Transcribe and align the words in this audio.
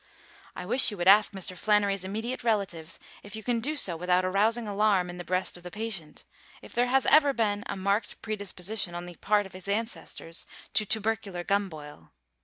I 0.55 0.65
wish 0.65 0.89
you 0.89 0.97
would 0.97 1.07
ask 1.07 1.31
Mr. 1.31 1.55
Flannery's 1.55 2.03
immediate 2.03 2.43
relatives, 2.43 2.97
if 3.21 3.35
you 3.35 3.43
can 3.43 3.59
do 3.59 3.75
so 3.75 3.95
without 3.95 4.25
arousing 4.25 4.67
alarm 4.67 5.11
in 5.11 5.17
the 5.17 5.23
breast 5.23 5.57
of 5.57 5.61
the 5.61 5.69
patient, 5.69 6.25
if 6.59 6.73
there 6.73 6.87
has 6.87 7.05
ever 7.05 7.33
been 7.33 7.63
a 7.67 7.77
marked 7.77 8.19
predisposition 8.23 8.95
on 8.95 9.05
the 9.05 9.17
part 9.17 9.45
of 9.45 9.53
his 9.53 9.67
ancestors 9.67 10.47
to 10.73 10.87
tubercular 10.87 11.43
gumboil. 11.43 12.09